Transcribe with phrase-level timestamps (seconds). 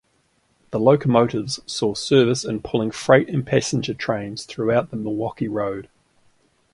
[0.71, 5.89] The locomotives saw service in pulling freight and passenger trains throughout the Milwaukee Road.